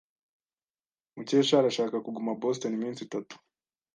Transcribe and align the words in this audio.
Mukesha 1.15 1.53
arashaka 1.57 1.95
kuguma 2.05 2.29
i 2.35 2.39
Boston 2.41 2.73
iminsi 2.77 3.01
itatu. 3.07 3.35